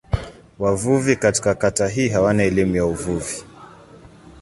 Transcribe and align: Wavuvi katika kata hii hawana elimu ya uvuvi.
Wavuvi 0.59 1.15
katika 1.15 1.55
kata 1.55 1.87
hii 1.87 2.09
hawana 2.09 2.43
elimu 2.43 2.75
ya 2.75 2.85
uvuvi. 2.85 3.43